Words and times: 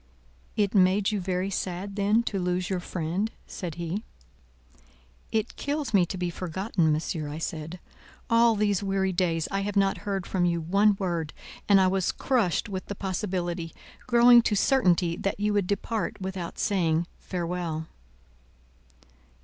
"It 0.55 0.73
made 0.73 1.11
you 1.11 1.21
very 1.21 1.51
sad 1.51 1.95
then 1.95 2.23
to 2.23 2.39
lose 2.39 2.71
your 2.71 2.79
friend?" 2.79 3.29
said 3.45 3.75
he. 3.75 4.01
"It 5.31 5.55
kills 5.57 5.93
me 5.93 6.07
to 6.07 6.17
be 6.17 6.31
forgotten, 6.31 6.91
Monsieur," 6.91 7.29
I 7.29 7.37
said. 7.37 7.79
"All 8.27 8.55
these 8.55 8.81
weary 8.81 9.11
days 9.13 9.47
I 9.51 9.59
have 9.59 9.75
not 9.75 9.99
heard 9.99 10.25
from 10.25 10.43
you 10.43 10.59
one 10.59 10.95
word, 10.97 11.33
and 11.69 11.79
I 11.79 11.85
was 11.85 12.11
crushed 12.11 12.67
with 12.67 12.87
the 12.87 12.95
possibility, 12.95 13.75
growing 14.07 14.41
to 14.41 14.55
certainty, 14.55 15.15
that 15.17 15.39
you 15.39 15.53
would 15.53 15.67
depart 15.67 16.19
without 16.19 16.57
saying 16.57 17.05
farewell!" 17.19 17.85